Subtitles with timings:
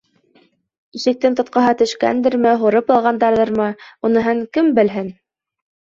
[0.99, 3.71] Ишектең тотҡаһы төшкәндерме, һурып алғандарҙырмы,
[4.11, 5.17] уныһын кем белһен.